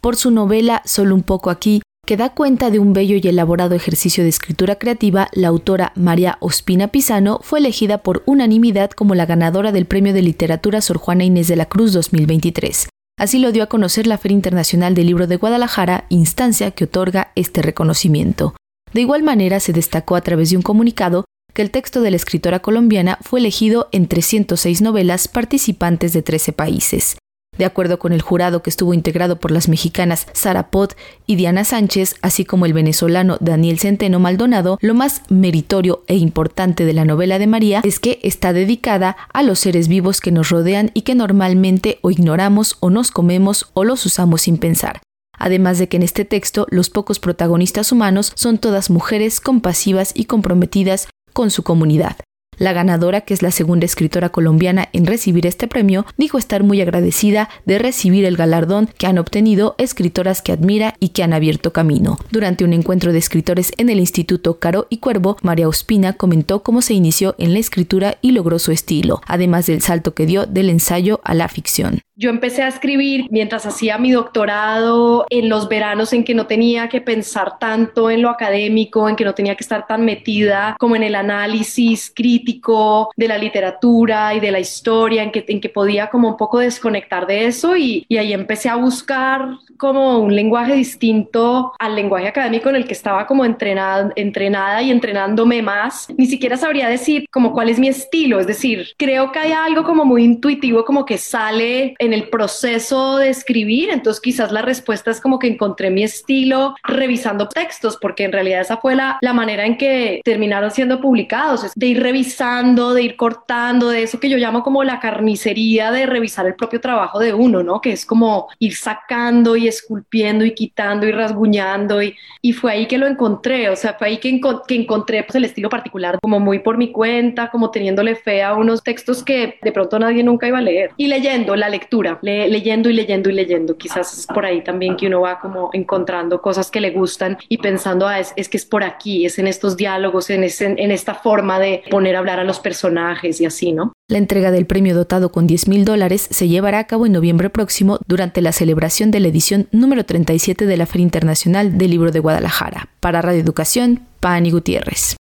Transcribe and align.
por 0.00 0.16
su 0.16 0.30
novela 0.30 0.82
Solo 0.84 1.14
un 1.14 1.22
poco 1.22 1.50
aquí, 1.50 1.82
que 2.06 2.16
da 2.16 2.30
cuenta 2.30 2.70
de 2.70 2.78
un 2.78 2.94
bello 2.94 3.16
y 3.16 3.28
elaborado 3.28 3.74
ejercicio 3.74 4.22
de 4.22 4.30
escritura 4.30 4.76
creativa, 4.76 5.28
la 5.32 5.48
autora 5.48 5.92
María 5.94 6.38
Ospina 6.40 6.88
Pisano 6.88 7.40
fue 7.42 7.58
elegida 7.58 7.98
por 7.98 8.22
unanimidad 8.24 8.92
como 8.92 9.14
la 9.14 9.26
ganadora 9.26 9.72
del 9.72 9.84
Premio 9.84 10.14
de 10.14 10.22
Literatura 10.22 10.80
Sor 10.80 10.96
Juana 10.96 11.24
Inés 11.24 11.48
de 11.48 11.56
la 11.56 11.66
Cruz 11.66 11.92
2023. 11.92 12.88
Así 13.18 13.38
lo 13.40 13.52
dio 13.52 13.64
a 13.64 13.66
conocer 13.66 14.06
la 14.06 14.16
Feria 14.16 14.36
Internacional 14.36 14.94
del 14.94 15.08
Libro 15.08 15.26
de 15.26 15.36
Guadalajara, 15.36 16.06
instancia 16.08 16.70
que 16.70 16.84
otorga 16.84 17.32
este 17.34 17.60
reconocimiento. 17.60 18.54
De 18.94 19.02
igual 19.02 19.22
manera, 19.22 19.60
se 19.60 19.72
destacó 19.72 20.16
a 20.16 20.22
través 20.22 20.50
de 20.50 20.56
un 20.56 20.62
comunicado 20.62 21.24
que 21.52 21.62
el 21.62 21.70
texto 21.70 22.00
de 22.00 22.10
la 22.10 22.16
escritora 22.16 22.60
colombiana 22.60 23.18
fue 23.20 23.40
elegido 23.40 23.88
en 23.92 24.06
306 24.06 24.80
novelas 24.80 25.28
participantes 25.28 26.12
de 26.12 26.22
13 26.22 26.52
países. 26.52 27.18
De 27.58 27.64
acuerdo 27.64 27.98
con 27.98 28.12
el 28.12 28.22
jurado 28.22 28.62
que 28.62 28.70
estuvo 28.70 28.94
integrado 28.94 29.40
por 29.40 29.50
las 29.50 29.68
mexicanas 29.68 30.26
Sara 30.32 30.70
Pot 30.70 30.96
y 31.26 31.34
Diana 31.34 31.64
Sánchez, 31.64 32.14
así 32.22 32.44
como 32.44 32.66
el 32.66 32.72
venezolano 32.72 33.36
Daniel 33.40 33.80
Centeno 33.80 34.20
Maldonado, 34.20 34.78
lo 34.80 34.94
más 34.94 35.22
meritorio 35.28 36.04
e 36.06 36.16
importante 36.16 36.84
de 36.84 36.92
la 36.92 37.04
novela 37.04 37.38
de 37.38 37.48
María 37.48 37.80
es 37.84 37.98
que 37.98 38.20
está 38.22 38.52
dedicada 38.52 39.16
a 39.32 39.42
los 39.42 39.58
seres 39.58 39.88
vivos 39.88 40.20
que 40.20 40.30
nos 40.30 40.50
rodean 40.50 40.92
y 40.94 41.02
que 41.02 41.16
normalmente 41.16 41.98
o 42.02 42.10
ignoramos 42.10 42.76
o 42.80 42.90
nos 42.90 43.10
comemos 43.10 43.70
o 43.74 43.84
los 43.84 44.06
usamos 44.06 44.42
sin 44.42 44.58
pensar. 44.58 45.00
Además 45.36 45.78
de 45.78 45.88
que 45.88 45.96
en 45.96 46.02
este 46.04 46.24
texto 46.24 46.66
los 46.70 46.90
pocos 46.90 47.18
protagonistas 47.18 47.90
humanos 47.90 48.32
son 48.36 48.58
todas 48.58 48.90
mujeres 48.90 49.40
compasivas 49.40 50.12
y 50.14 50.24
comprometidas 50.24 51.08
con 51.32 51.50
su 51.50 51.62
comunidad. 51.62 52.16
La 52.58 52.72
ganadora, 52.72 53.20
que 53.22 53.34
es 53.34 53.42
la 53.42 53.50
segunda 53.50 53.86
escritora 53.86 54.30
colombiana 54.30 54.88
en 54.92 55.06
recibir 55.06 55.46
este 55.46 55.68
premio, 55.68 56.06
dijo 56.16 56.38
estar 56.38 56.62
muy 56.62 56.80
agradecida 56.80 57.48
de 57.64 57.78
recibir 57.78 58.24
el 58.24 58.36
galardón 58.36 58.88
que 58.98 59.06
han 59.06 59.18
obtenido 59.18 59.74
escritoras 59.78 60.42
que 60.42 60.52
admira 60.52 60.94
y 60.98 61.10
que 61.10 61.22
han 61.22 61.32
abierto 61.32 61.72
camino. 61.72 62.18
Durante 62.30 62.64
un 62.64 62.72
encuentro 62.72 63.12
de 63.12 63.18
escritores 63.18 63.72
en 63.76 63.90
el 63.90 64.00
Instituto 64.00 64.58
Caro 64.58 64.86
y 64.90 64.98
Cuervo, 64.98 65.36
María 65.42 65.68
Ospina 65.68 66.14
comentó 66.14 66.62
cómo 66.62 66.82
se 66.82 66.94
inició 66.94 67.34
en 67.38 67.52
la 67.52 67.60
escritura 67.60 68.18
y 68.22 68.32
logró 68.32 68.58
su 68.58 68.72
estilo, 68.72 69.20
además 69.26 69.66
del 69.66 69.82
salto 69.82 70.14
que 70.14 70.26
dio 70.26 70.46
del 70.46 70.70
ensayo 70.70 71.20
a 71.24 71.34
la 71.34 71.48
ficción. 71.48 72.00
Yo 72.20 72.30
empecé 72.30 72.64
a 72.64 72.68
escribir 72.68 73.26
mientras 73.30 73.64
hacía 73.64 73.96
mi 73.96 74.10
doctorado 74.10 75.24
en 75.30 75.48
los 75.48 75.68
veranos 75.68 76.12
en 76.12 76.24
que 76.24 76.34
no 76.34 76.48
tenía 76.48 76.88
que 76.88 77.00
pensar 77.00 77.60
tanto 77.60 78.10
en 78.10 78.22
lo 78.22 78.28
académico, 78.28 79.08
en 79.08 79.14
que 79.14 79.24
no 79.24 79.34
tenía 79.34 79.54
que 79.54 79.62
estar 79.62 79.86
tan 79.86 80.04
metida 80.04 80.74
como 80.80 80.96
en 80.96 81.04
el 81.04 81.14
análisis 81.14 82.12
crítico 82.12 83.12
de 83.16 83.28
la 83.28 83.38
literatura 83.38 84.34
y 84.34 84.40
de 84.40 84.50
la 84.50 84.58
historia, 84.58 85.22
en 85.22 85.30
que, 85.30 85.44
en 85.46 85.60
que 85.60 85.68
podía 85.68 86.10
como 86.10 86.30
un 86.30 86.36
poco 86.36 86.58
desconectar 86.58 87.24
de 87.24 87.46
eso 87.46 87.76
y, 87.76 88.04
y 88.08 88.16
ahí 88.16 88.32
empecé 88.32 88.68
a 88.68 88.74
buscar 88.74 89.50
como 89.76 90.18
un 90.18 90.34
lenguaje 90.34 90.74
distinto 90.74 91.72
al 91.78 91.94
lenguaje 91.94 92.26
académico 92.26 92.68
en 92.68 92.76
el 92.76 92.86
que 92.88 92.94
estaba 92.94 93.28
como 93.28 93.44
entrenada, 93.44 94.12
entrenada 94.16 94.82
y 94.82 94.90
entrenándome 94.90 95.62
más. 95.62 96.08
Ni 96.16 96.26
siquiera 96.26 96.56
sabría 96.56 96.88
decir 96.88 97.26
como 97.30 97.52
cuál 97.52 97.68
es 97.68 97.78
mi 97.78 97.86
estilo, 97.86 98.40
es 98.40 98.48
decir, 98.48 98.88
creo 98.96 99.30
que 99.30 99.38
hay 99.38 99.52
algo 99.52 99.84
como 99.84 100.04
muy 100.04 100.24
intuitivo 100.24 100.84
como 100.84 101.04
que 101.04 101.16
sale 101.16 101.94
en 102.00 102.07
el 102.12 102.28
proceso 102.28 103.16
de 103.16 103.30
escribir, 103.30 103.90
entonces 103.90 104.20
quizás 104.20 104.52
la 104.52 104.62
respuesta 104.62 105.10
es 105.10 105.20
como 105.20 105.38
que 105.38 105.48
encontré 105.48 105.90
mi 105.90 106.02
estilo 106.02 106.74
revisando 106.84 107.48
textos, 107.48 107.98
porque 108.00 108.24
en 108.24 108.32
realidad 108.32 108.60
esa 108.60 108.76
fue 108.78 108.94
la, 108.94 109.18
la 109.20 109.32
manera 109.32 109.66
en 109.66 109.76
que 109.76 110.20
terminaron 110.24 110.70
siendo 110.70 111.00
publicados, 111.00 111.70
de 111.74 111.86
ir 111.86 112.02
revisando, 112.02 112.94
de 112.94 113.02
ir 113.02 113.16
cortando, 113.16 113.88
de 113.90 114.02
eso 114.02 114.20
que 114.20 114.28
yo 114.28 114.38
llamo 114.38 114.62
como 114.62 114.84
la 114.84 115.00
carnicería 115.00 115.90
de 115.90 116.06
revisar 116.06 116.46
el 116.46 116.54
propio 116.54 116.80
trabajo 116.80 117.18
de 117.18 117.32
uno, 117.34 117.62
¿no? 117.62 117.80
Que 117.80 117.92
es 117.92 118.06
como 118.06 118.48
ir 118.58 118.74
sacando 118.74 119.56
y 119.56 119.68
esculpiendo 119.68 120.44
y 120.44 120.54
quitando 120.54 121.06
y 121.06 121.12
rasguñando 121.12 122.02
y, 122.02 122.14
y 122.42 122.52
fue 122.52 122.72
ahí 122.72 122.86
que 122.86 122.98
lo 122.98 123.06
encontré, 123.06 123.70
o 123.70 123.76
sea, 123.76 123.94
fue 123.94 124.08
ahí 124.08 124.18
que, 124.18 124.40
que 124.66 124.74
encontré 124.74 125.22
pues, 125.22 125.36
el 125.36 125.44
estilo 125.44 125.68
particular, 125.68 126.18
como 126.22 126.40
muy 126.40 126.60
por 126.60 126.78
mi 126.78 126.92
cuenta, 126.92 127.50
como 127.50 127.70
teniéndole 127.70 128.14
fe 128.14 128.42
a 128.42 128.54
unos 128.54 128.82
textos 128.82 129.22
que 129.22 129.58
de 129.62 129.72
pronto 129.72 129.98
nadie 129.98 130.22
nunca 130.22 130.46
iba 130.46 130.58
a 130.58 130.62
leer 130.62 130.90
y 130.96 131.08
leyendo 131.08 131.56
la 131.56 131.68
lectura 131.68 131.97
leyendo 132.22 132.88
y 132.88 132.92
leyendo 132.92 133.30
y 133.30 133.32
leyendo. 133.32 133.76
Quizás 133.76 134.18
es 134.18 134.26
por 134.26 134.44
ahí 134.44 134.62
también 134.62 134.96
que 134.96 135.06
uno 135.06 135.20
va 135.20 135.38
como 135.38 135.70
encontrando 135.72 136.40
cosas 136.40 136.70
que 136.70 136.80
le 136.80 136.90
gustan 136.90 137.38
y 137.48 137.58
pensando, 137.58 138.06
ah, 138.06 138.18
es, 138.20 138.48
que 138.48 138.56
es 138.56 138.64
por 138.64 138.82
aquí, 138.82 139.26
es 139.26 139.38
en 139.38 139.46
estos 139.46 139.76
diálogos, 139.76 140.30
en 140.30 140.42
esta 140.44 141.14
forma 141.14 141.58
de 141.58 141.82
poner 141.90 142.16
a 142.16 142.18
hablar 142.18 142.40
a 142.40 142.44
los 142.44 142.60
personajes 142.60 143.40
y 143.40 143.46
así, 143.46 143.72
¿no? 143.72 143.92
La 144.10 144.18
entrega 144.18 144.50
del 144.50 144.66
premio 144.66 144.94
dotado 144.94 145.30
con 145.30 145.46
10 145.46 145.68
mil 145.68 145.84
dólares 145.84 146.28
se 146.30 146.48
llevará 146.48 146.78
a 146.78 146.86
cabo 146.86 147.06
en 147.06 147.12
noviembre 147.12 147.50
próximo 147.50 147.98
durante 148.06 148.40
la 148.40 148.52
celebración 148.52 149.10
de 149.10 149.20
la 149.20 149.28
edición 149.28 149.68
número 149.70 150.04
37 150.04 150.66
de 150.66 150.76
la 150.76 150.86
Feria 150.86 151.04
Internacional 151.04 151.76
del 151.76 151.90
Libro 151.90 152.10
de 152.10 152.20
Guadalajara. 152.20 152.88
Para 153.00 153.20
Radio 153.20 153.40
Educación, 153.40 154.00
Pani 154.20 154.50
Gutiérrez. 154.50 155.16